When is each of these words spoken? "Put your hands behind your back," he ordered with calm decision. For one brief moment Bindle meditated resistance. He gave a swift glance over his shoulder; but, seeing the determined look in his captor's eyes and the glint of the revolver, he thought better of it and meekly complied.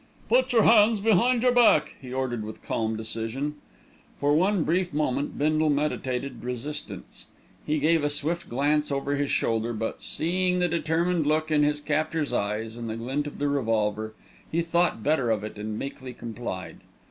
"Put 0.29 0.51
your 0.51 0.63
hands 0.63 0.99
behind 0.99 1.43
your 1.43 1.51
back," 1.51 1.93
he 2.01 2.11
ordered 2.11 2.43
with 2.43 2.63
calm 2.63 2.95
decision. 2.97 3.57
For 4.19 4.33
one 4.33 4.63
brief 4.63 4.91
moment 4.93 5.37
Bindle 5.37 5.69
meditated 5.69 6.43
resistance. 6.43 7.27
He 7.67 7.77
gave 7.77 8.03
a 8.03 8.09
swift 8.09 8.49
glance 8.49 8.91
over 8.91 9.15
his 9.15 9.29
shoulder; 9.29 9.73
but, 9.73 10.01
seeing 10.01 10.57
the 10.57 10.67
determined 10.67 11.27
look 11.27 11.51
in 11.51 11.61
his 11.61 11.79
captor's 11.79 12.33
eyes 12.33 12.75
and 12.75 12.89
the 12.89 12.95
glint 12.97 13.27
of 13.27 13.37
the 13.37 13.47
revolver, 13.47 14.15
he 14.51 14.63
thought 14.63 15.03
better 15.03 15.29
of 15.29 15.43
it 15.43 15.57
and 15.59 15.77
meekly 15.77 16.15
complied. 16.15 16.77